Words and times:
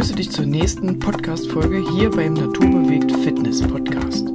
Begrüße 0.00 0.16
dich 0.16 0.30
zur 0.30 0.46
nächsten 0.46 0.98
Podcast-Folge 0.98 1.84
hier 1.92 2.08
beim 2.08 2.32
Naturbewegt 2.32 3.12
Fitness 3.22 3.60
Podcast. 3.60 4.26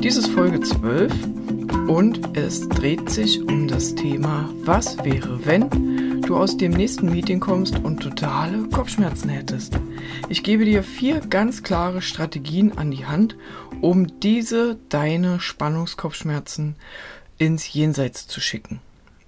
Dies 0.00 0.16
ist 0.16 0.28
Folge 0.28 0.60
12 0.60 1.12
und 1.88 2.36
es 2.36 2.68
dreht 2.68 3.10
sich 3.10 3.42
um 3.42 3.66
das 3.66 3.96
Thema, 3.96 4.48
was 4.62 5.04
wäre, 5.04 5.44
wenn 5.44 6.22
du 6.22 6.36
aus 6.36 6.56
dem 6.56 6.70
nächsten 6.70 7.10
Meeting 7.10 7.40
kommst 7.40 7.76
und 7.80 8.00
totale 8.00 8.68
Kopfschmerzen 8.68 9.30
hättest. 9.30 9.80
Ich 10.28 10.44
gebe 10.44 10.64
dir 10.64 10.84
vier 10.84 11.18
ganz 11.18 11.64
klare 11.64 12.02
Strategien 12.02 12.78
an 12.78 12.92
die 12.92 13.06
Hand, 13.06 13.36
um 13.80 14.20
diese 14.20 14.78
deine 14.90 15.40
Spannungskopfschmerzen 15.40 16.76
ins 17.36 17.72
Jenseits 17.72 18.28
zu 18.28 18.40
schicken. 18.40 18.78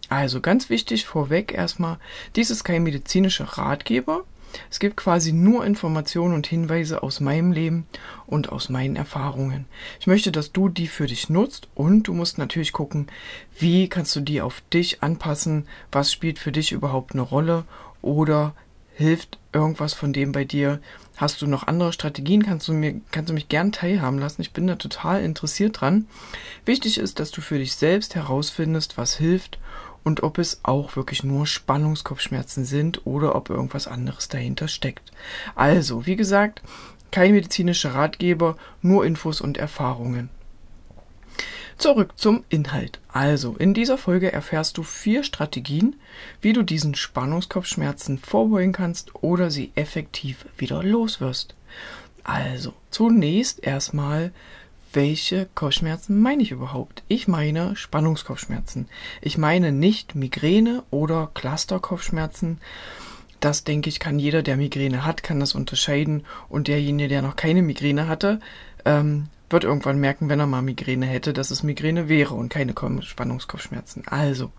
Also 0.08 0.40
ganz 0.40 0.70
wichtig 0.70 1.06
vorweg 1.06 1.52
erstmal, 1.52 1.98
dies 2.36 2.50
ist 2.50 2.62
kein 2.62 2.84
medizinischer 2.84 3.46
Ratgeber. 3.46 4.22
Es 4.70 4.78
gibt 4.78 4.96
quasi 4.96 5.32
nur 5.32 5.64
Informationen 5.64 6.34
und 6.34 6.46
Hinweise 6.46 7.02
aus 7.02 7.20
meinem 7.20 7.52
Leben 7.52 7.86
und 8.26 8.50
aus 8.50 8.68
meinen 8.68 8.96
Erfahrungen. 8.96 9.66
Ich 10.00 10.06
möchte, 10.06 10.32
dass 10.32 10.52
du 10.52 10.68
die 10.68 10.86
für 10.86 11.06
dich 11.06 11.28
nutzt 11.28 11.68
und 11.74 12.04
du 12.08 12.14
musst 12.14 12.38
natürlich 12.38 12.72
gucken, 12.72 13.06
wie 13.58 13.88
kannst 13.88 14.14
du 14.16 14.20
die 14.20 14.40
auf 14.40 14.62
dich 14.72 15.02
anpassen, 15.02 15.66
was 15.90 16.12
spielt 16.12 16.38
für 16.38 16.52
dich 16.52 16.72
überhaupt 16.72 17.12
eine 17.12 17.22
Rolle 17.22 17.64
oder 18.00 18.54
hilft 18.94 19.38
irgendwas 19.52 19.94
von 19.94 20.12
dem 20.12 20.32
bei 20.32 20.44
dir. 20.44 20.80
Hast 21.16 21.42
du 21.42 21.46
noch 21.46 21.66
andere 21.66 21.92
Strategien? 21.92 22.42
Kannst 22.42 22.68
du 22.68 22.72
mir, 22.72 23.00
kannst 23.10 23.30
du 23.30 23.34
mich 23.34 23.48
gern 23.48 23.72
teilhaben 23.72 24.18
lassen? 24.18 24.42
Ich 24.42 24.52
bin 24.52 24.66
da 24.66 24.76
total 24.76 25.22
interessiert 25.22 25.80
dran. 25.80 26.06
Wichtig 26.64 26.98
ist, 26.98 27.20
dass 27.20 27.30
du 27.30 27.40
für 27.40 27.58
dich 27.58 27.76
selbst 27.76 28.14
herausfindest, 28.14 28.96
was 28.96 29.16
hilft 29.16 29.58
und 30.04 30.22
ob 30.22 30.38
es 30.38 30.60
auch 30.62 30.96
wirklich 30.96 31.24
nur 31.24 31.46
Spannungskopfschmerzen 31.46 32.64
sind 32.64 33.06
oder 33.06 33.34
ob 33.34 33.50
irgendwas 33.50 33.86
anderes 33.86 34.28
dahinter 34.28 34.68
steckt. 34.68 35.12
Also, 35.54 36.06
wie 36.06 36.16
gesagt, 36.16 36.62
kein 37.10 37.32
medizinischer 37.32 37.94
Ratgeber, 37.94 38.56
nur 38.80 39.04
Infos 39.04 39.40
und 39.40 39.58
Erfahrungen. 39.58 40.30
Zurück 41.78 42.12
zum 42.16 42.44
Inhalt. 42.48 43.00
Also, 43.08 43.56
in 43.56 43.74
dieser 43.74 43.98
Folge 43.98 44.32
erfährst 44.32 44.78
du 44.78 44.82
vier 44.82 45.24
Strategien, 45.24 45.96
wie 46.40 46.52
du 46.52 46.62
diesen 46.62 46.94
Spannungskopfschmerzen 46.94 48.18
vorbeugen 48.18 48.72
kannst 48.72 49.14
oder 49.16 49.50
sie 49.50 49.72
effektiv 49.74 50.46
wieder 50.56 50.82
loswirst. 50.82 51.54
Also, 52.24 52.72
zunächst 52.90 53.64
erstmal 53.64 54.32
welche 54.94 55.48
Kopfschmerzen 55.54 56.20
meine 56.20 56.42
ich 56.42 56.50
überhaupt? 56.50 57.02
Ich 57.08 57.28
meine 57.28 57.76
Spannungskopfschmerzen. 57.76 58.88
Ich 59.20 59.38
meine 59.38 59.72
nicht 59.72 60.14
Migräne 60.14 60.82
oder 60.90 61.30
Clusterkopfschmerzen. 61.34 62.58
Das 63.40 63.64
denke 63.64 63.88
ich, 63.88 63.98
kann 63.98 64.18
jeder, 64.18 64.42
der 64.42 64.56
Migräne 64.56 65.04
hat, 65.04 65.22
kann 65.22 65.40
das 65.40 65.54
unterscheiden. 65.54 66.24
Und 66.48 66.68
derjenige, 66.68 67.08
der 67.08 67.22
noch 67.22 67.36
keine 67.36 67.62
Migräne 67.62 68.06
hatte, 68.06 68.40
ähm, 68.84 69.26
wird 69.50 69.64
irgendwann 69.64 69.98
merken, 69.98 70.28
wenn 70.28 70.40
er 70.40 70.46
mal 70.46 70.62
Migräne 70.62 71.06
hätte, 71.06 71.32
dass 71.32 71.50
es 71.50 71.62
Migräne 71.62 72.08
wäre 72.08 72.34
und 72.34 72.48
keine 72.48 72.74
Spannungskopfschmerzen. 73.02 74.04
Also, 74.06 74.52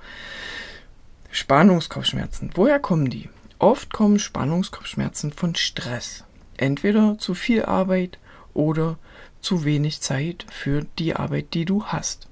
Spannungskopfschmerzen. 1.31 2.52
Woher 2.56 2.80
kommen 2.80 3.09
die? 3.09 3.30
Oft 3.59 3.94
kommen 3.94 4.20
Spannungskopfschmerzen 4.20 5.31
von 5.31 5.56
Stress. 5.56 6.26
Entweder 6.58 7.17
zu 7.17 7.34
viel 7.34 7.66
Arbeit 7.66 8.20
oder 8.54 8.98
zu 9.42 9.66
wenig 9.66 10.02
Zeit 10.02 10.46
für 10.50 10.86
die 10.98 11.16
Arbeit, 11.16 11.54
die 11.54 11.66
du 11.66 11.86
hast. 11.86 12.27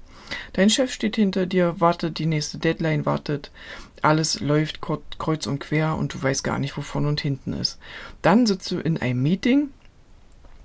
Dein 0.54 0.70
Chef 0.70 0.92
steht 0.92 1.16
hinter 1.16 1.46
dir, 1.46 1.80
wartet, 1.80 2.18
die 2.18 2.26
nächste 2.26 2.58
Deadline 2.58 3.04
wartet, 3.04 3.50
alles 4.00 4.40
läuft 4.40 4.80
kreuz 4.80 5.46
und 5.46 5.60
quer 5.60 5.96
und 5.96 6.14
du 6.14 6.22
weißt 6.22 6.42
gar 6.42 6.58
nicht, 6.58 6.76
wo 6.76 6.80
vorne 6.80 7.08
und 7.08 7.20
hinten 7.20 7.52
ist. 7.52 7.78
Dann 8.22 8.46
sitzt 8.46 8.70
du 8.70 8.78
in 8.78 8.98
einem 8.98 9.22
Meeting 9.22 9.68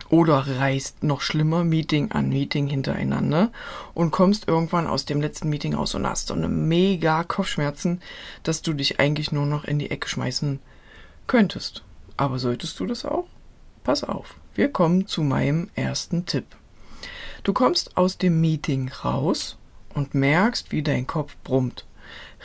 oder 0.10 0.48
reist 0.48 1.04
noch 1.04 1.22
schlimmer 1.22 1.64
Meeting 1.64 2.12
an 2.12 2.30
Meeting 2.30 2.68
hintereinander 2.68 3.52
und 3.94 4.12
kommst 4.12 4.48
irgendwann 4.48 4.88
aus 4.88 5.06
dem 5.06 5.22
letzten 5.22 5.50
Meeting 5.50 5.76
raus 5.76 5.96
und 5.96 6.08
hast 6.08 6.28
so 6.28 6.34
eine 6.34 6.48
mega 6.48 7.24
Kopfschmerzen, 7.24 8.02
dass 8.44 8.62
du 8.62 8.74
dich 8.74 9.00
eigentlich 9.00 9.32
nur 9.32 9.46
noch 9.46 9.66
in 9.66 9.80
die 9.80 9.92
Ecke 9.92 10.08
schmeißen 10.08 10.60
könntest. 11.28 11.84
Aber 12.16 12.40
solltest 12.40 12.80
du 12.80 12.86
das 12.86 13.06
auch? 13.06 13.28
Pass 13.88 14.04
auf, 14.04 14.36
wir 14.54 14.70
kommen 14.70 15.08
zu 15.08 15.22
meinem 15.22 15.70
ersten 15.74 16.26
Tipp. 16.26 16.44
Du 17.44 17.54
kommst 17.54 17.96
aus 17.96 18.18
dem 18.18 18.42
Meeting 18.42 18.92
raus 18.92 19.58
und 19.94 20.14
merkst, 20.14 20.74
wie 20.74 20.84
dein 20.84 21.08
Kopf 21.08 21.38
brummt. 21.46 21.86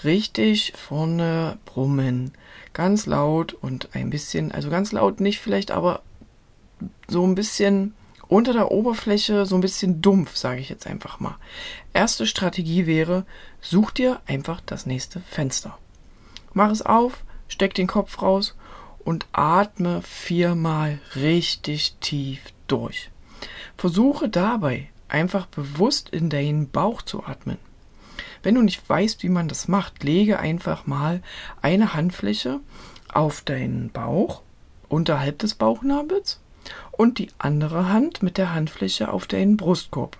Richtig 0.04 0.72
vorne 0.76 1.58
brummen. 1.64 2.30
Ganz 2.74 3.06
laut 3.06 3.54
und 3.54 3.88
ein 3.92 4.08
bisschen, 4.08 4.52
also 4.52 4.70
ganz 4.70 4.92
laut 4.92 5.18
nicht 5.18 5.40
vielleicht, 5.40 5.72
aber 5.72 6.02
so 7.08 7.26
ein 7.26 7.34
bisschen 7.34 7.94
unter 8.28 8.52
der 8.52 8.70
Oberfläche, 8.70 9.44
so 9.44 9.56
ein 9.56 9.62
bisschen 9.62 10.00
dumpf, 10.00 10.36
sage 10.36 10.60
ich 10.60 10.68
jetzt 10.68 10.86
einfach 10.86 11.18
mal. 11.18 11.38
Erste 11.92 12.28
Strategie 12.28 12.86
wäre, 12.86 13.26
such 13.60 13.90
dir 13.90 14.20
einfach 14.26 14.60
das 14.64 14.86
nächste 14.86 15.18
Fenster. 15.18 15.76
Mach 16.54 16.70
es 16.70 16.82
auf, 16.82 17.24
steck 17.48 17.74
den 17.74 17.88
Kopf 17.88 18.22
raus 18.22 18.54
und 19.04 19.26
atme 19.32 20.02
viermal 20.02 20.98
richtig 21.16 21.96
tief 22.00 22.40
durch. 22.66 23.10
Versuche 23.76 24.28
dabei 24.28 24.88
einfach 25.08 25.46
bewusst 25.46 26.08
in 26.08 26.30
deinen 26.30 26.70
Bauch 26.70 27.02
zu 27.02 27.24
atmen. 27.24 27.58
Wenn 28.42 28.54
du 28.54 28.62
nicht 28.62 28.88
weißt, 28.88 29.22
wie 29.22 29.28
man 29.28 29.48
das 29.48 29.68
macht, 29.68 30.02
lege 30.02 30.38
einfach 30.38 30.86
mal 30.86 31.22
eine 31.60 31.94
Handfläche 31.94 32.60
auf 33.12 33.42
deinen 33.42 33.90
Bauch 33.90 34.42
unterhalb 34.88 35.38
des 35.38 35.54
Bauchnabels 35.54 36.40
und 36.90 37.18
die 37.18 37.28
andere 37.38 37.88
Hand 37.88 38.22
mit 38.22 38.38
der 38.38 38.54
Handfläche 38.54 39.12
auf 39.12 39.26
deinen 39.26 39.56
Brustkorb. 39.56 40.16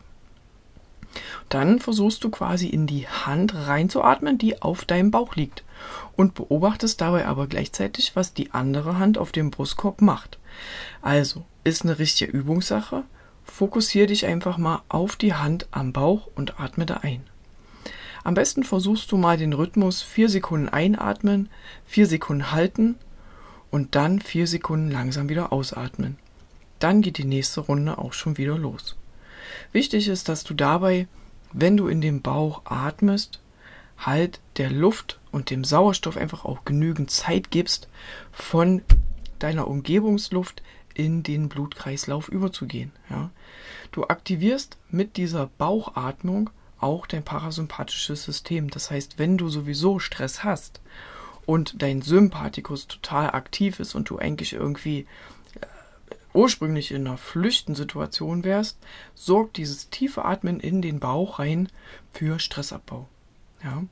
Dann 1.48 1.78
versuchst 1.78 2.24
du 2.24 2.30
quasi 2.30 2.68
in 2.68 2.86
die 2.86 3.06
Hand 3.06 3.54
reinzuatmen, 3.54 4.38
die 4.38 4.62
auf 4.62 4.84
deinem 4.84 5.10
Bauch 5.10 5.36
liegt 5.36 5.62
und 6.16 6.34
beobachtest 6.34 7.00
dabei 7.00 7.26
aber 7.26 7.46
gleichzeitig, 7.46 8.14
was 8.14 8.34
die 8.34 8.52
andere 8.52 8.98
Hand 8.98 9.18
auf 9.18 9.32
dem 9.32 9.50
Brustkorb 9.50 10.02
macht. 10.02 10.38
Also, 11.00 11.44
ist 11.64 11.82
eine 11.82 11.98
richtige 11.98 12.30
Übungssache. 12.30 13.04
Fokussiere 13.44 14.06
dich 14.06 14.26
einfach 14.26 14.58
mal 14.58 14.82
auf 14.88 15.16
die 15.16 15.34
Hand 15.34 15.66
am 15.70 15.92
Bauch 15.92 16.28
und 16.34 16.60
atme 16.60 16.86
da 16.86 16.98
ein. 16.98 17.22
Am 18.24 18.34
besten 18.34 18.62
versuchst 18.62 19.10
du 19.10 19.16
mal 19.16 19.36
den 19.36 19.52
Rhythmus 19.52 20.02
4 20.02 20.28
Sekunden 20.28 20.68
einatmen, 20.68 21.48
4 21.86 22.06
Sekunden 22.06 22.52
halten 22.52 22.96
und 23.70 23.94
dann 23.94 24.20
4 24.20 24.46
Sekunden 24.46 24.90
langsam 24.90 25.28
wieder 25.28 25.52
ausatmen. 25.52 26.18
Dann 26.78 27.02
geht 27.02 27.18
die 27.18 27.24
nächste 27.24 27.60
Runde 27.60 27.98
auch 27.98 28.12
schon 28.12 28.38
wieder 28.38 28.56
los. 28.56 28.96
Wichtig 29.72 30.08
ist, 30.08 30.28
dass 30.28 30.44
du 30.44 30.54
dabei, 30.54 31.08
wenn 31.52 31.76
du 31.76 31.88
in 31.88 32.00
den 32.00 32.22
Bauch 32.22 32.62
atmest, 32.64 33.40
halt 33.98 34.40
der 34.56 34.70
Luft 34.70 35.18
und 35.32 35.50
dem 35.50 35.64
Sauerstoff 35.64 36.16
einfach 36.16 36.44
auch 36.44 36.64
genügend 36.64 37.10
Zeit 37.10 37.50
gibst, 37.50 37.88
von 38.30 38.82
deiner 39.38 39.66
Umgebungsluft 39.66 40.62
in 40.94 41.22
den 41.22 41.48
Blutkreislauf 41.48 42.28
überzugehen. 42.28 42.92
Ja. 43.10 43.30
Du 43.90 44.04
aktivierst 44.04 44.78
mit 44.90 45.16
dieser 45.16 45.46
Bauchatmung 45.58 46.50
auch 46.78 47.06
dein 47.06 47.22
parasympathisches 47.24 48.24
System. 48.24 48.70
Das 48.70 48.90
heißt, 48.90 49.18
wenn 49.18 49.38
du 49.38 49.48
sowieso 49.48 49.98
Stress 49.98 50.44
hast 50.44 50.80
und 51.46 51.80
dein 51.82 52.02
Sympathikus 52.02 52.86
total 52.86 53.30
aktiv 53.30 53.80
ist 53.80 53.94
und 53.94 54.10
du 54.10 54.18
eigentlich 54.18 54.52
irgendwie 54.52 55.06
äh, 55.60 55.66
ursprünglich 56.34 56.90
in 56.90 57.06
einer 57.06 57.16
Flüchtensituation 57.16 58.44
wärst, 58.44 58.78
sorgt 59.14 59.56
dieses 59.56 59.90
tiefe 59.90 60.24
Atmen 60.24 60.60
in 60.60 60.82
den 60.82 61.00
Bauch 61.00 61.38
rein 61.38 61.68
für 62.12 62.38
Stressabbau. 62.38 63.08
Ja. 63.62 63.84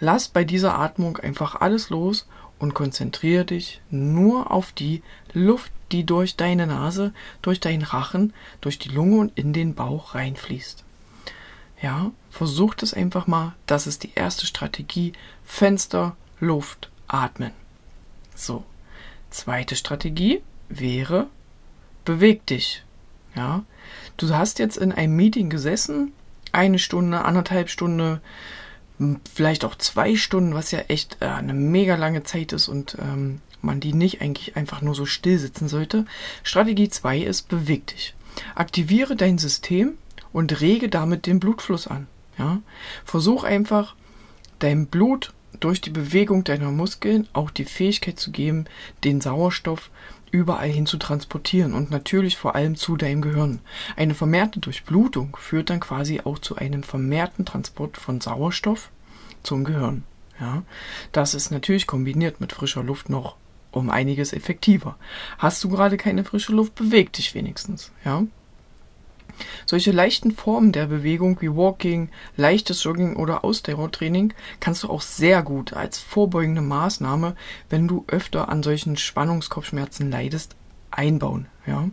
Lass 0.00 0.28
bei 0.28 0.44
dieser 0.44 0.78
Atmung 0.78 1.16
einfach 1.18 1.56
alles 1.60 1.90
los 1.90 2.28
und 2.58 2.74
konzentriere 2.74 3.44
dich 3.44 3.80
nur 3.90 4.50
auf 4.50 4.72
die 4.72 5.02
Luft, 5.32 5.72
die 5.92 6.04
durch 6.04 6.36
deine 6.36 6.66
Nase, 6.66 7.12
durch 7.42 7.60
deinen 7.60 7.82
Rachen, 7.82 8.32
durch 8.60 8.78
die 8.78 8.90
Lunge 8.90 9.18
und 9.18 9.38
in 9.38 9.52
den 9.52 9.74
Bauch 9.74 10.14
reinfließt. 10.14 10.84
Ja, 11.80 12.10
versuch 12.30 12.74
das 12.74 12.94
einfach 12.94 13.26
mal. 13.26 13.54
Das 13.66 13.86
ist 13.86 14.02
die 14.02 14.12
erste 14.14 14.46
Strategie. 14.46 15.12
Fenster, 15.44 16.16
Luft, 16.40 16.90
atmen. 17.06 17.52
So. 18.34 18.64
Zweite 19.30 19.76
Strategie 19.76 20.42
wäre, 20.68 21.26
beweg 22.04 22.46
dich. 22.46 22.84
Ja, 23.36 23.64
du 24.16 24.34
hast 24.34 24.58
jetzt 24.58 24.76
in 24.78 24.90
einem 24.90 25.14
Meeting 25.14 25.50
gesessen, 25.50 26.12
eine 26.50 26.78
Stunde, 26.78 27.24
anderthalb 27.24 27.68
Stunde, 27.68 28.20
vielleicht 29.32 29.64
auch 29.64 29.76
zwei 29.76 30.16
Stunden, 30.16 30.54
was 30.54 30.70
ja 30.70 30.80
echt 30.88 31.18
äh, 31.20 31.26
eine 31.26 31.54
mega 31.54 31.96
lange 31.96 32.24
Zeit 32.24 32.52
ist 32.52 32.68
und 32.68 32.96
ähm, 33.00 33.40
man 33.62 33.80
die 33.80 33.92
nicht 33.92 34.20
eigentlich 34.20 34.56
einfach 34.56 34.82
nur 34.82 34.94
so 34.94 35.06
still 35.06 35.38
sitzen 35.38 35.68
sollte. 35.68 36.04
Strategie 36.42 36.88
2 36.88 37.20
ist, 37.20 37.48
beweg 37.48 37.86
dich. 37.88 38.14
Aktiviere 38.54 39.16
dein 39.16 39.38
System 39.38 39.98
und 40.32 40.60
rege 40.60 40.88
damit 40.88 41.26
den 41.26 41.40
Blutfluss 41.40 41.86
an. 41.86 42.06
Ja? 42.38 42.60
Versuch 43.04 43.44
einfach, 43.44 43.94
dein 44.58 44.86
Blut 44.86 45.32
durch 45.60 45.80
die 45.80 45.90
Bewegung 45.90 46.44
deiner 46.44 46.70
Muskeln 46.70 47.26
auch 47.32 47.50
die 47.50 47.64
Fähigkeit 47.64 48.18
zu 48.18 48.30
geben, 48.30 48.66
den 49.04 49.20
Sauerstoff 49.20 49.90
überall 50.30 50.68
hin 50.68 50.86
zu 50.86 50.96
transportieren 50.96 51.74
und 51.74 51.90
natürlich 51.90 52.36
vor 52.36 52.54
allem 52.54 52.76
zu 52.76 52.96
deinem 52.96 53.22
Gehirn. 53.22 53.60
Eine 53.96 54.14
vermehrte 54.14 54.60
Durchblutung 54.60 55.36
führt 55.40 55.70
dann 55.70 55.80
quasi 55.80 56.20
auch 56.24 56.38
zu 56.38 56.56
einem 56.56 56.82
vermehrten 56.82 57.44
Transport 57.44 57.96
von 57.96 58.20
Sauerstoff 58.20 58.90
zum 59.42 59.64
Gehirn. 59.64 60.04
Ja, 60.40 60.62
das 61.12 61.34
ist 61.34 61.50
natürlich 61.50 61.86
kombiniert 61.86 62.40
mit 62.40 62.52
frischer 62.52 62.82
Luft 62.82 63.10
noch 63.10 63.36
um 63.70 63.90
einiges 63.90 64.32
effektiver. 64.32 64.96
Hast 65.38 65.62
du 65.62 65.68
gerade 65.68 65.96
keine 65.96 66.24
frische 66.24 66.52
Luft, 66.52 66.74
beweg 66.74 67.12
dich 67.12 67.34
wenigstens. 67.34 67.92
Ja, 68.04 68.24
solche 69.66 69.92
leichten 69.92 70.32
Formen 70.32 70.72
der 70.72 70.86
Bewegung 70.86 71.40
wie 71.40 71.54
Walking, 71.54 72.10
leichtes 72.36 72.82
Jogging 72.84 73.16
oder 73.16 73.44
Ausdauertraining 73.44 74.32
kannst 74.60 74.82
du 74.82 74.90
auch 74.90 75.02
sehr 75.02 75.42
gut 75.42 75.72
als 75.72 75.98
vorbeugende 75.98 76.62
Maßnahme, 76.62 77.36
wenn 77.70 77.88
du 77.88 78.04
öfter 78.08 78.48
an 78.48 78.62
solchen 78.62 78.96
Spannungskopfschmerzen 78.96 80.10
leidest, 80.10 80.56
einbauen. 80.90 81.46
Ja? 81.66 81.88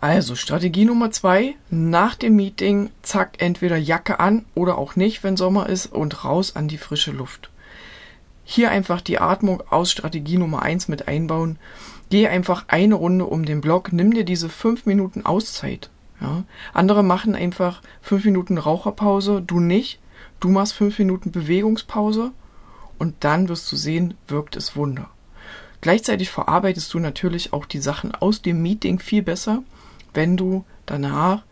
Also 0.00 0.34
Strategie 0.34 0.86
Nummer 0.86 1.10
zwei, 1.10 1.56
nach 1.68 2.14
dem 2.14 2.34
Meeting, 2.34 2.90
zack, 3.02 3.34
entweder 3.38 3.76
Jacke 3.76 4.18
an 4.18 4.46
oder 4.54 4.78
auch 4.78 4.96
nicht, 4.96 5.22
wenn 5.22 5.36
Sommer 5.36 5.68
ist, 5.68 5.92
und 5.92 6.24
raus 6.24 6.56
an 6.56 6.68
die 6.68 6.78
frische 6.78 7.12
Luft. 7.12 7.50
Hier 8.44 8.70
einfach 8.70 9.02
die 9.02 9.18
Atmung 9.18 9.62
aus 9.68 9.90
Strategie 9.90 10.38
Nummer 10.38 10.62
eins 10.62 10.88
mit 10.88 11.06
einbauen 11.06 11.58
Geh 12.10 12.26
einfach 12.26 12.64
eine 12.68 12.96
Runde 12.96 13.24
um 13.24 13.44
den 13.44 13.60
Block, 13.60 13.92
nimm 13.92 14.12
dir 14.12 14.24
diese 14.24 14.48
fünf 14.48 14.84
Minuten 14.84 15.24
Auszeit. 15.24 15.90
Ja? 16.20 16.44
Andere 16.74 17.02
machen 17.02 17.34
einfach 17.34 17.82
fünf 18.02 18.24
Minuten 18.24 18.58
Raucherpause, 18.58 19.42
du 19.42 19.60
nicht. 19.60 20.00
Du 20.40 20.48
machst 20.48 20.74
fünf 20.74 20.98
Minuten 20.98 21.32
Bewegungspause 21.32 22.32
und 22.98 23.14
dann 23.20 23.48
wirst 23.48 23.70
du 23.72 23.76
sehen, 23.76 24.14
wirkt 24.26 24.56
es 24.56 24.76
Wunder. 24.76 25.08
Gleichzeitig 25.80 26.30
verarbeitest 26.30 26.92
du 26.92 26.98
natürlich 26.98 27.52
auch 27.52 27.64
die 27.64 27.80
Sachen 27.80 28.14
aus 28.14 28.42
dem 28.42 28.60
Meeting 28.60 28.98
viel 28.98 29.22
besser, 29.22 29.62
wenn 30.12 30.36
du 30.36 30.64
danach 30.86 31.42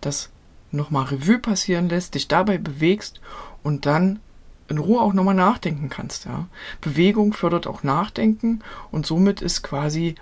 das 0.00 0.30
nochmal 0.70 1.06
Revue 1.06 1.38
passieren 1.38 1.88
lässt, 1.88 2.14
dich 2.14 2.28
dabei 2.28 2.58
bewegst 2.58 3.20
und 3.62 3.86
dann 3.86 4.20
in 4.68 4.78
Ruhe 4.78 5.00
auch 5.00 5.12
nochmal 5.12 5.34
nachdenken 5.34 5.88
kannst. 5.88 6.26
Ja. 6.26 6.46
Bewegung 6.80 7.32
fördert 7.32 7.66
auch 7.66 7.82
Nachdenken 7.82 8.60
und 8.90 9.06
somit 9.06 9.40
ist 9.40 9.62
quasi 9.62 10.14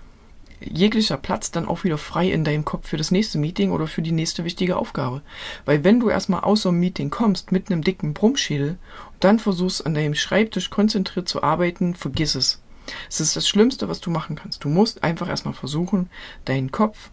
jeglicher 0.61 1.17
Platz 1.17 1.51
dann 1.51 1.69
auch 1.69 1.85
wieder 1.85 1.99
frei 1.99 2.31
in 2.31 2.45
deinem 2.45 2.65
Kopf 2.65 2.89
für 2.89 2.97
das 2.97 3.11
nächste 3.11 3.39
Meeting 3.39 3.73
oder 3.73 3.87
für 3.87 4.03
die 4.03 4.13
nächste 4.13 4.45
wichtige 4.45 4.77
Aufgabe. 4.77 5.23
Weil 5.65 5.85
wenn 5.85 6.01
du 6.01 6.09
erstmal 6.09 6.41
aus 6.41 6.63
so 6.63 6.71
einem 6.71 6.81
Meeting 6.81 7.11
kommst 7.11 7.53
mit 7.53 7.71
einem 7.71 7.83
dicken 7.83 8.15
Brummschädel 8.15 8.71
und 8.71 9.25
dann 9.25 9.39
versuchst 9.39 9.85
an 9.85 9.95
deinem 9.95 10.15
Schreibtisch 10.15 10.71
konzentriert 10.71 11.29
zu 11.29 11.43
arbeiten, 11.43 11.95
vergiss 11.95 12.35
es. 12.35 12.63
Es 13.09 13.21
ist 13.21 13.37
das 13.37 13.49
Schlimmste, 13.49 13.89
was 13.89 14.01
du 14.01 14.11
machen 14.11 14.37
kannst. 14.37 14.65
Du 14.65 14.69
musst 14.69 15.03
einfach 15.03 15.29
erstmal 15.29 15.55
versuchen, 15.55 16.09
deinen 16.45 16.71
Kopf 16.71 17.11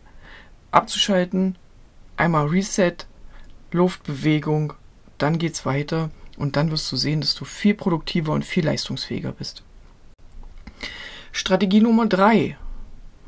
abzuschalten, 0.71 1.57
einmal 2.15 2.47
Reset, 2.47 2.95
Luftbewegung, 3.71 4.73
dann 5.17 5.37
geht's 5.37 5.65
weiter 5.65 6.11
und 6.37 6.55
dann 6.55 6.71
wirst 6.71 6.91
du 6.91 6.95
sehen, 6.95 7.21
dass 7.21 7.35
du 7.35 7.45
viel 7.45 7.73
produktiver 7.73 8.33
und 8.33 8.45
viel 8.45 8.65
leistungsfähiger 8.65 9.31
bist. 9.31 9.63
Strategie 11.31 11.81
Nummer 11.81 12.05
drei 12.05 12.57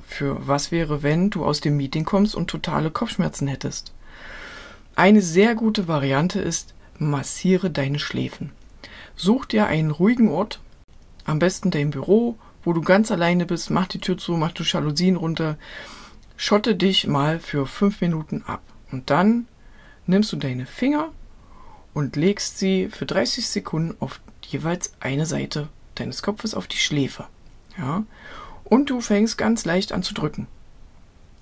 für 0.06 0.48
was 0.48 0.72
wäre, 0.72 1.04
wenn 1.04 1.30
du 1.30 1.44
aus 1.44 1.62
dem 1.62 1.78
Meeting 1.78 2.06
kommst 2.06 2.36
und 2.36 2.50
totale 2.50 2.92
Kopfschmerzen 2.92 3.48
hättest. 3.48 3.94
Eine 4.96 5.22
sehr 5.22 5.56
gute 5.56 5.88
Variante 5.88 6.40
ist, 6.40 6.74
massiere 7.00 7.70
deine 7.70 8.00
Schläfen. 8.00 8.52
Such 9.16 9.46
dir 9.46 9.66
einen 9.66 9.92
ruhigen 9.92 10.30
Ort, 10.30 10.62
am 11.26 11.40
besten 11.40 11.72
dein 11.72 11.90
Büro, 11.90 12.38
wo 12.64 12.74
du 12.74 12.82
ganz 12.82 13.12
alleine 13.12 13.46
bist, 13.46 13.70
mach 13.72 13.88
die 13.88 14.00
Tür 14.00 14.18
zu, 14.18 14.34
mach 14.34 14.52
die 14.52 14.64
Jalousien 14.64 15.16
runter, 15.16 15.58
schotte 16.38 16.76
dich 16.76 17.08
mal 17.08 17.40
für 17.40 17.66
fünf 17.66 18.02
Minuten 18.02 18.44
ab. 18.46 18.62
Und 18.92 19.10
dann 19.10 19.48
nimmst 20.06 20.32
du 20.32 20.38
deine 20.38 20.66
Finger 20.66 21.10
und 21.96 22.18
legst 22.18 22.60
sie 22.60 22.90
für 22.90 23.08
30 23.08 23.48
Sekunden 23.48 23.96
auf 24.00 24.20
jeweils 24.44 24.94
eine 25.00 25.26
Seite 25.26 25.70
deines 25.96 26.22
Kopfes 26.22 26.54
auf 26.54 26.68
die 26.68 26.78
Schläfe. 26.78 27.26
Ja? 27.78 28.04
Und 28.66 28.90
du 28.90 29.00
fängst 29.00 29.38
ganz 29.38 29.66
leicht 29.66 29.94
an 29.94 30.04
zu 30.04 30.14
drücken. 30.14 30.48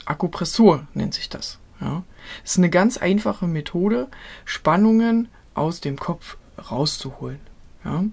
Akupressur 0.06 0.88
nennt 0.94 1.16
sich 1.16 1.28
das. 1.28 1.58
Ja? 1.82 2.04
Das 2.44 2.52
ist 2.52 2.58
eine 2.60 2.70
ganz 2.70 2.98
einfache 2.98 3.48
Methode, 3.48 4.08
Spannungen 4.46 5.28
aus 5.56 5.82
dem 5.82 5.98
Kopf 5.98 6.38
rauszuholen. 6.70 7.40
Ja? 7.84 8.06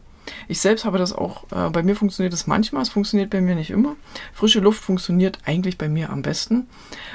Ich 0.49 0.61
selbst 0.61 0.85
habe 0.85 0.99
das 0.99 1.13
auch, 1.13 1.45
äh, 1.53 1.71
bei 1.71 1.83
mir 1.83 1.97
funktioniert 1.97 2.33
das 2.33 2.47
manchmal, 2.47 2.83
es 2.83 2.89
funktioniert 2.89 3.31
bei 3.31 3.41
mir 3.41 3.55
nicht 3.55 3.71
immer. 3.71 3.97
Frische 4.33 4.61
Luft 4.61 4.83
funktioniert 4.83 5.39
eigentlich 5.45 5.79
bei 5.79 5.89
mir 5.89 6.11
am 6.11 6.23
besten, 6.23 6.67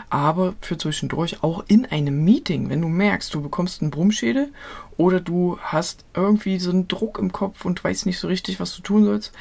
aber 0.09 0.55
für 0.61 0.77
zwischendurch 0.77 1.43
auch 1.43 1.63
in 1.67 1.85
einem 1.85 2.23
Meeting, 2.23 2.69
wenn 2.69 2.81
du 2.81 2.87
merkst, 2.87 3.33
du 3.33 3.41
bekommst 3.41 3.81
einen 3.81 3.91
Brummschädel 3.91 4.51
oder 4.97 5.19
du 5.19 5.57
hast 5.61 6.05
irgendwie 6.13 6.59
so 6.59 6.71
einen 6.71 6.87
Druck 6.87 7.19
im 7.19 7.31
Kopf 7.31 7.65
und 7.65 7.83
weißt 7.83 8.05
nicht 8.05 8.19
so 8.19 8.27
richtig, 8.27 8.59
was 8.59 8.75
du 8.75 8.81
tun 8.81 9.05
sollst, 9.05 9.33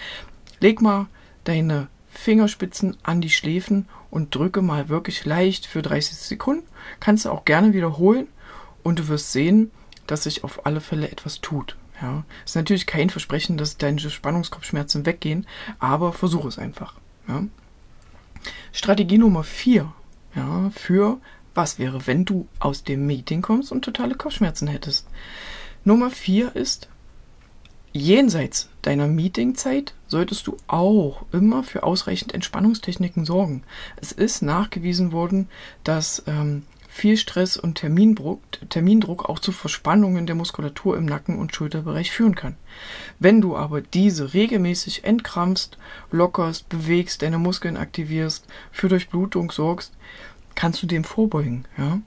leg 0.61 0.81
mal 0.81 1.07
deine 1.45 1.89
Fingerspitzen 2.09 2.97
an 3.03 3.21
die 3.21 3.31
Schläfen 3.31 3.87
und 4.11 4.35
drücke 4.35 4.63
mal 4.63 4.89
wirklich 4.89 5.25
leicht 5.25 5.67
für 5.67 5.83
30 5.83 6.17
Sekunden. 6.17 6.67
Kannst 7.01 7.25
du 7.25 7.31
auch 7.31 7.45
gerne 7.45 7.73
wiederholen 7.73 8.29
und 8.83 9.01
du 9.01 9.09
wirst 9.09 9.33
sehen, 9.33 9.71
dass 10.07 10.25
sich 10.25 10.45
auf 10.45 10.67
alle 10.67 10.81
Fälle 10.81 11.11
etwas 11.11 11.41
tut. 11.41 11.77
Ja, 12.03 12.25
ist 12.45 12.57
natürlich 12.57 12.87
kein 12.87 13.11
Versprechen, 13.11 13.57
dass 13.57 13.77
deine 13.77 14.01
Spannungskopfschmerzen 14.01 15.07
weggehen, 15.07 15.47
aber 15.79 16.13
versuche 16.13 16.49
es 16.49 16.59
einfach. 16.59 16.95
Ja. 17.29 17.45
Strategie 18.73 19.19
Nummer 19.19 19.45
4 19.45 19.93
ja, 20.35 20.71
für 20.75 21.19
was 21.55 21.79
wäre, 21.79 22.07
wenn 22.07 22.25
du 22.25 22.49
aus 22.59 22.83
dem 22.83 23.07
Meeting 23.07 23.43
kommst 23.43 23.71
und 23.71 23.85
totale 23.85 24.17
Kopfschmerzen 24.17 24.67
hättest. 24.67 25.07
Nummer 25.85 26.11
4 26.11 26.57
ist, 26.57 26.89
jenseits 27.93 28.69
deiner 28.83 29.07
Meetingzeit 29.07 29.95
solltest 30.09 30.47
du 30.49 30.57
auch 30.67 31.25
immer 31.33 31.63
für 31.63 31.85
ausreichend 31.85 32.35
Entspannungstechniken 32.35 33.25
sorgen. 33.25 33.63
Es 33.97 34.11
ist 34.11 34.43
nachgewiesen 34.43 35.13
worden, 35.13 35.49
dass 35.85 36.25
ähm, 36.27 36.65
viel 36.95 37.17
Stress 37.17 37.57
und 37.57 37.75
Termindruck, 37.75 38.41
Termindruck 38.71 39.29
auch 39.29 39.41
zu 39.41 39.51
Verspannungen 39.51 40.27
der 40.27 40.37
Muskulatur 40.37 40.97
im 40.97 41.07
Nacken- 41.07 41.41
und 41.41 41.53
Schulterbereich 41.53 42.13
führen 42.13 42.37
kann. 42.37 42.55
Wenn 43.19 43.41
du 43.41 43.57
aber 43.57 43.81
diese 43.81 44.33
regelmäßig 44.33 45.03
entkrampfst, 45.03 45.77
lockerst, 46.13 46.69
bewegst, 46.69 47.23
deine 47.23 47.39
Muskeln 47.39 47.77
aktivierst, 47.77 48.47
für 48.71 48.89
Durchblutung 48.89 49.51
sorgst, 49.51 49.93
kannst 50.55 50.85
du 50.85 50.87
dem 50.87 51.03
vorbeugen, 51.03 51.65
ja. 51.77 51.99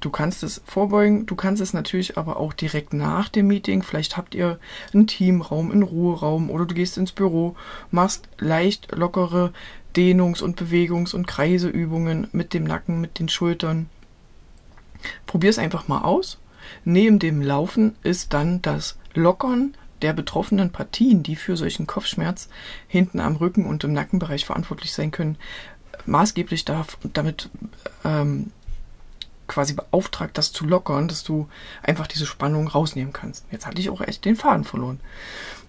Du 0.00 0.08
kannst 0.08 0.42
es 0.42 0.62
vorbeugen, 0.64 1.26
du 1.26 1.36
kannst 1.36 1.60
es 1.60 1.74
natürlich 1.74 2.16
aber 2.16 2.38
auch 2.38 2.54
direkt 2.54 2.92
nach 2.94 3.28
dem 3.28 3.46
Meeting. 3.46 3.82
Vielleicht 3.82 4.16
habt 4.16 4.34
ihr 4.34 4.58
einen 4.92 5.06
Teamraum, 5.06 5.70
einen 5.70 5.84
Ruheraum 5.84 6.50
oder 6.50 6.64
du 6.64 6.74
gehst 6.74 6.98
ins 6.98 7.12
Büro, 7.12 7.54
machst 7.92 8.26
leicht 8.38 8.90
lockere 8.90 9.52
Dehnungs- 9.94 10.42
und 10.42 10.60
Bewegungs- 10.60 11.14
und 11.14 11.26
Kreiseübungen 11.26 12.28
mit 12.32 12.54
dem 12.54 12.64
Nacken, 12.64 13.00
mit 13.00 13.18
den 13.18 13.28
Schultern. 13.28 13.88
Probier 15.26 15.50
es 15.50 15.58
einfach 15.58 15.88
mal 15.88 16.02
aus. 16.02 16.38
Neben 16.84 17.18
dem 17.18 17.42
Laufen 17.42 17.96
ist 18.02 18.32
dann 18.32 18.62
das 18.62 18.96
Lockern 19.14 19.74
der 20.00 20.12
betroffenen 20.12 20.70
Partien, 20.70 21.22
die 21.22 21.36
für 21.36 21.56
solchen 21.56 21.86
Kopfschmerz 21.86 22.48
hinten 22.88 23.20
am 23.20 23.36
Rücken 23.36 23.66
und 23.66 23.84
im 23.84 23.92
Nackenbereich 23.92 24.44
verantwortlich 24.44 24.92
sein 24.92 25.10
können, 25.10 25.36
maßgeblich 26.06 26.64
darf, 26.64 26.98
damit 27.12 27.50
ähm, 28.04 28.50
quasi 29.46 29.74
beauftragt, 29.74 30.38
das 30.38 30.52
zu 30.52 30.64
lockern, 30.64 31.08
dass 31.08 31.22
du 31.22 31.48
einfach 31.82 32.06
diese 32.06 32.26
Spannung 32.26 32.68
rausnehmen 32.68 33.12
kannst. 33.12 33.44
Jetzt 33.50 33.66
hatte 33.66 33.80
ich 33.80 33.90
auch 33.90 34.00
echt 34.00 34.24
den 34.24 34.36
Faden 34.36 34.64
verloren. 34.64 35.00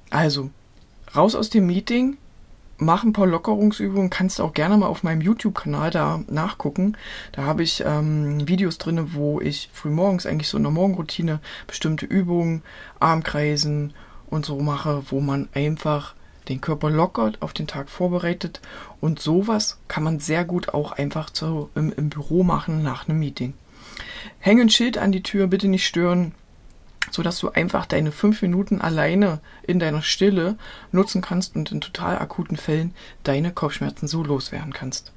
Also, 0.10 0.50
raus 1.16 1.36
aus 1.36 1.50
dem 1.50 1.68
Meeting, 1.68 2.18
mach 2.84 3.04
ein 3.04 3.14
paar 3.14 3.28
Lockerungsübungen, 3.28 4.10
kannst 4.10 4.40
du 4.40 4.44
auch 4.44 4.54
gerne 4.54 4.78
mal 4.78 4.88
auf 4.88 5.04
meinem 5.04 5.22
YouTube-Kanal 5.22 5.90
da 5.90 6.22
nachgucken. 6.28 6.98
Da 7.32 7.44
habe 7.44 7.64
ich 7.64 7.84
ähm, 7.86 8.48
Videos 8.48 8.78
drin, 8.78 9.14
wo 9.14 9.42
ich 9.42 9.70
frühmorgens 9.74 10.26
eigentlich 10.26 10.50
so 10.50 10.58
in 10.58 10.64
der 10.64 10.72
Morgenroutine 10.72 11.40
bestimmte 11.68 12.06
Übungen, 12.06 12.62
Armkreisen 13.00 13.94
und 14.30 14.46
so 14.46 14.60
mache, 14.60 15.04
wo 15.10 15.20
man 15.20 15.50
einfach 15.54 16.16
den 16.50 16.62
Körper 16.62 16.90
lockert, 16.90 17.42
auf 17.42 17.54
den 17.54 17.68
Tag 17.68 17.90
vorbereitet 17.90 18.62
und 19.00 19.20
sowas 19.20 19.80
kann 19.88 20.04
man 20.04 20.20
sehr 20.20 20.44
gut 20.44 20.70
auch 20.74 20.92
einfach 20.92 21.30
zu, 21.30 21.70
im, 21.76 21.94
im 21.96 22.10
Büro 22.10 22.44
machen 22.44 22.84
nach 22.84 23.08
einem 23.08 23.20
Meeting. 23.20 23.54
Häng 24.40 24.60
ein 24.60 24.70
Schild 24.70 24.98
an 24.98 25.12
die 25.12 25.24
Tür, 25.24 25.48
bitte 25.48 25.68
nicht 25.68 25.86
stören 25.86 26.34
so 27.12 27.22
dass 27.22 27.40
du 27.40 27.50
einfach 27.50 27.86
deine 27.86 28.12
fünf 28.12 28.42
Minuten 28.42 28.82
alleine 28.82 29.40
in 29.64 29.80
deiner 29.80 30.02
Stille 30.02 30.58
nutzen 30.92 31.22
kannst 31.22 31.56
und 31.56 31.72
in 31.72 31.82
total 31.82 32.18
akuten 32.20 32.58
Fällen 32.58 32.94
deine 33.24 33.52
Kopfschmerzen 33.52 34.08
so 34.08 34.24
loswerden 34.24 34.74
kannst. 34.74 35.12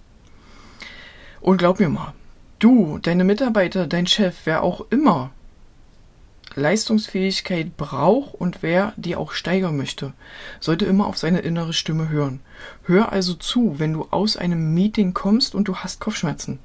Und 1.40 1.58
glaub 1.58 1.78
mir 1.80 1.88
mal, 1.88 2.12
du, 2.58 2.98
deine 2.98 3.24
Mitarbeiter, 3.24 3.86
dein 3.86 4.06
Chef, 4.06 4.34
wer 4.44 4.62
auch 4.62 4.86
immer, 4.90 5.30
Leistungsfähigkeit 6.54 7.76
braucht 7.76 8.34
und 8.34 8.62
wer 8.62 8.94
die 8.96 9.14
auch 9.14 9.32
steigern 9.32 9.76
möchte, 9.76 10.14
sollte 10.58 10.86
immer 10.86 11.06
auf 11.06 11.18
seine 11.18 11.40
innere 11.40 11.74
Stimme 11.74 12.08
hören. 12.08 12.40
Hör 12.84 13.12
also 13.12 13.34
zu, 13.34 13.78
wenn 13.78 13.92
du 13.92 14.06
aus 14.10 14.36
einem 14.36 14.72
Meeting 14.72 15.12
kommst 15.12 15.54
und 15.54 15.68
du 15.68 15.76
hast 15.76 16.00
Kopfschmerzen. 16.00 16.58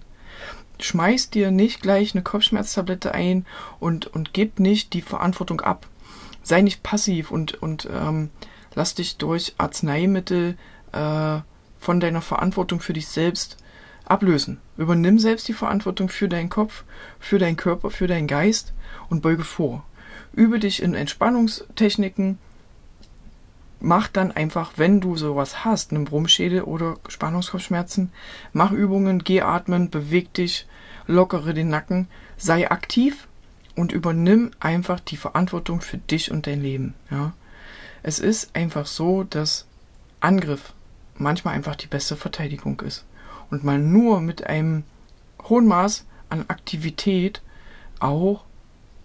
Schmeiß 0.84 1.30
dir 1.30 1.52
nicht 1.52 1.82
gleich 1.82 2.14
eine 2.14 2.24
Kopfschmerztablette 2.24 3.14
ein 3.14 3.46
und, 3.80 4.08
und 4.08 4.34
gib 4.34 4.60
nicht 4.60 4.94
die 4.94 5.02
Verantwortung 5.02 5.62
ab. 5.62 5.88
Sei 6.44 6.62
nicht 6.62 6.84
passiv 6.84 7.32
und, 7.32 7.62
und 7.62 7.88
ähm, 7.92 8.30
lass 8.74 8.96
dich 8.96 9.18
durch 9.18 9.54
Arzneimittel 9.58 10.58
äh, 10.92 11.40
von 11.80 12.00
deiner 12.00 12.22
Verantwortung 12.22 12.80
für 12.80 12.94
dich 12.94 13.08
selbst 13.08 13.58
ablösen. 14.06 14.60
Übernimm 14.78 15.20
selbst 15.20 15.48
die 15.48 15.54
Verantwortung 15.54 16.10
für 16.10 16.28
deinen 16.28 16.50
Kopf, 16.50 16.84
für 17.20 17.40
deinen 17.40 17.58
Körper, 17.58 17.90
für 17.90 18.08
deinen 18.08 18.28
Geist 18.28 18.74
und 19.10 19.22
beuge 19.22 19.44
vor. 19.44 19.86
Übe 20.34 20.60
dich 20.60 20.82
in 20.82 20.94
Entspannungstechniken. 20.94 22.38
Mach 23.84 24.08
dann 24.08 24.32
einfach, 24.32 24.74
wenn 24.78 25.02
du 25.02 25.18
sowas 25.18 25.66
hast, 25.66 25.92
eine 25.92 26.04
Brummschädel 26.04 26.62
oder 26.62 26.98
Spannungskopfschmerzen, 27.08 28.12
mach 28.54 28.72
Übungen, 28.72 29.24
geh 29.24 29.42
atmen, 29.42 29.90
beweg 29.90 30.34
dich, 30.34 30.68
lockere 31.08 31.56
den 31.56 31.70
Nacken, 31.70 32.08
sei 32.38 32.70
aktiv 32.70 33.28
und 33.76 33.92
übernimm 33.92 34.52
einfach 34.60 35.00
die 35.00 35.18
Verantwortung 35.18 35.82
für 35.82 35.98
dich 35.98 36.32
und 36.32 36.46
dein 36.46 36.62
Leben. 36.62 36.94
Ja? 37.10 37.34
Es 38.04 38.20
ist 38.20 38.56
einfach 38.56 38.86
so, 38.86 39.24
dass 39.24 39.66
Angriff 40.20 40.74
manchmal 41.16 41.56
einfach 41.56 41.76
die 41.76 41.88
beste 41.88 42.16
Verteidigung 42.16 42.80
ist. 42.82 43.06
Und 43.50 43.64
man 43.64 43.92
nur 43.92 44.22
mit 44.22 44.46
einem 44.46 44.84
hohen 45.50 45.68
Maß 45.68 46.06
an 46.30 46.46
Aktivität 46.48 47.42
auch 48.00 48.46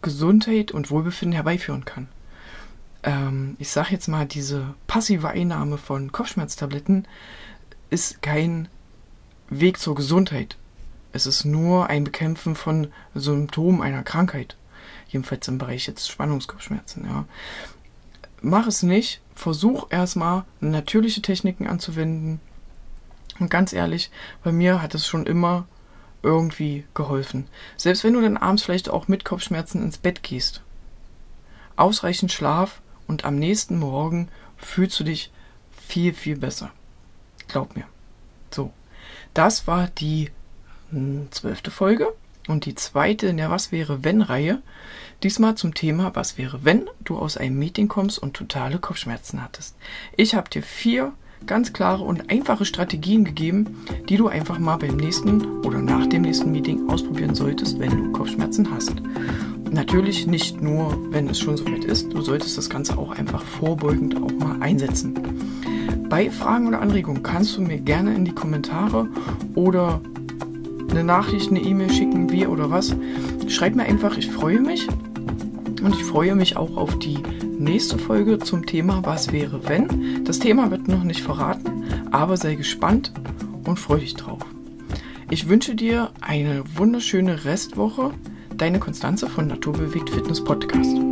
Gesundheit 0.02 0.70
und 0.70 0.90
Wohlbefinden 0.90 1.34
herbeiführen 1.34 1.84
kann. 1.84 2.08
Ähm, 3.02 3.56
ich 3.58 3.70
sage 3.70 3.92
jetzt 3.92 4.08
mal, 4.08 4.26
diese 4.26 4.74
passive 4.86 5.28
Einnahme 5.28 5.78
von 5.78 6.12
Kopfschmerztabletten 6.12 7.06
ist 7.90 8.22
kein 8.22 8.68
Weg 9.48 9.78
zur 9.78 9.94
Gesundheit. 9.94 10.56
Es 11.12 11.26
ist 11.26 11.44
nur 11.44 11.88
ein 11.88 12.04
Bekämpfen 12.04 12.54
von 12.54 12.88
Symptomen 13.14 13.80
einer 13.80 14.02
Krankheit. 14.02 14.56
Jedenfalls 15.08 15.48
im 15.48 15.58
Bereich 15.58 15.86
jetzt 15.86 16.10
Spannungskopfschmerzen. 16.10 17.06
Ja. 17.06 17.24
Mach 18.42 18.66
es 18.66 18.82
nicht. 18.82 19.20
Versuch 19.34 19.86
erstmal 19.90 20.44
natürliche 20.60 21.22
Techniken 21.22 21.66
anzuwenden. 21.66 22.40
Und 23.38 23.50
ganz 23.50 23.72
ehrlich, 23.72 24.10
bei 24.42 24.52
mir 24.52 24.82
hat 24.82 24.94
es 24.94 25.06
schon 25.06 25.26
immer 25.26 25.66
irgendwie 26.22 26.84
geholfen. 26.94 27.46
Selbst 27.76 28.02
wenn 28.02 28.14
du 28.14 28.20
dann 28.20 28.36
abends 28.36 28.62
vielleicht 28.62 28.88
auch 28.88 29.08
mit 29.08 29.24
Kopfschmerzen 29.24 29.82
ins 29.82 29.98
Bett 29.98 30.22
gehst. 30.22 30.62
Ausreichend 31.76 32.32
Schlaf 32.32 32.80
und 33.06 33.24
am 33.24 33.36
nächsten 33.36 33.78
Morgen 33.78 34.28
fühlst 34.56 34.98
du 35.00 35.04
dich 35.04 35.30
viel, 35.70 36.12
viel 36.12 36.36
besser. 36.36 36.70
Glaub 37.48 37.76
mir. 37.76 37.84
So, 38.50 38.72
das 39.34 39.66
war 39.66 39.88
die 39.88 40.30
hm, 40.90 41.28
zwölfte 41.30 41.70
Folge 41.70 42.12
und 42.48 42.64
die 42.64 42.74
zweite 42.74 43.26
in 43.26 43.36
der 43.36 43.50
Was 43.50 43.72
wäre 43.72 44.04
wenn 44.04 44.22
Reihe. 44.22 44.62
Diesmal 45.22 45.54
zum 45.54 45.74
Thema 45.74 46.14
Was 46.14 46.38
wäre 46.38 46.64
wenn 46.64 46.88
du 47.04 47.18
aus 47.18 47.36
einem 47.36 47.58
Meeting 47.58 47.88
kommst 47.88 48.18
und 48.18 48.34
totale 48.34 48.78
Kopfschmerzen 48.78 49.42
hattest. 49.42 49.76
Ich 50.16 50.34
habe 50.34 50.50
dir 50.50 50.62
vier 50.62 51.12
ganz 51.44 51.72
klare 51.72 52.02
und 52.02 52.30
einfache 52.30 52.64
Strategien 52.64 53.24
gegeben, 53.24 53.84
die 54.08 54.16
du 54.16 54.28
einfach 54.28 54.58
mal 54.58 54.76
beim 54.76 54.96
nächsten 54.96 55.64
oder 55.64 55.80
nach 55.80 56.06
dem 56.06 56.22
nächsten 56.22 56.50
Meeting 56.50 56.88
ausprobieren 56.88 57.34
solltest, 57.34 57.78
wenn 57.78 57.90
du 57.90 58.12
Kopfschmerzen 58.12 58.70
hast. 58.70 58.94
Natürlich 59.76 60.26
nicht 60.26 60.62
nur, 60.62 60.96
wenn 61.12 61.28
es 61.28 61.38
schon 61.38 61.58
soweit 61.58 61.84
ist, 61.84 62.10
du 62.10 62.22
solltest 62.22 62.56
das 62.56 62.70
Ganze 62.70 62.96
auch 62.96 63.10
einfach 63.10 63.44
vorbeugend 63.44 64.16
auch 64.16 64.32
mal 64.32 64.56
einsetzen. 64.60 65.12
Bei 66.08 66.30
Fragen 66.30 66.66
oder 66.66 66.80
Anregungen 66.80 67.22
kannst 67.22 67.58
du 67.58 67.60
mir 67.60 67.76
gerne 67.78 68.14
in 68.14 68.24
die 68.24 68.32
Kommentare 68.32 69.06
oder 69.54 70.00
eine 70.90 71.04
Nachricht, 71.04 71.50
eine 71.50 71.60
E-Mail 71.60 71.92
schicken, 71.92 72.32
wie 72.32 72.46
oder 72.46 72.70
was. 72.70 72.96
Schreib 73.48 73.74
mir 73.74 73.82
einfach, 73.82 74.16
ich 74.16 74.30
freue 74.30 74.60
mich. 74.60 74.88
Und 75.82 75.94
ich 75.94 76.04
freue 76.04 76.34
mich 76.34 76.56
auch 76.56 76.78
auf 76.78 76.98
die 76.98 77.18
nächste 77.58 77.98
Folge 77.98 78.38
zum 78.38 78.64
Thema 78.64 79.02
Was 79.04 79.30
wäre 79.30 79.68
wenn. 79.68 80.24
Das 80.24 80.38
Thema 80.38 80.70
wird 80.70 80.88
noch 80.88 81.04
nicht 81.04 81.20
verraten, 81.20 81.84
aber 82.12 82.38
sei 82.38 82.54
gespannt 82.54 83.12
und 83.66 83.78
freue 83.78 84.00
dich 84.00 84.14
drauf. 84.14 84.40
Ich 85.28 85.50
wünsche 85.50 85.74
dir 85.74 86.12
eine 86.22 86.64
wunderschöne 86.76 87.44
Restwoche. 87.44 88.12
Deine 88.56 88.80
Konstanze 88.80 89.28
von 89.28 89.48
Naturbewegt 89.48 90.08
Fitness 90.08 90.42
Podcast. 90.42 91.05